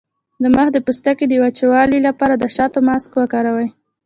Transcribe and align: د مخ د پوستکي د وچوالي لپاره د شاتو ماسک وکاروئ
د 0.41 0.43
مخ 0.55 0.67
د 0.73 0.77
پوستکي 0.85 1.25
د 1.29 1.33
وچوالي 1.45 1.99
لپاره 2.07 2.33
د 2.37 2.43
شاتو 2.55 2.79
ماسک 2.87 3.11
وکاروئ 3.19 3.67